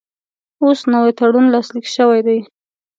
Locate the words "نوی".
0.91-1.11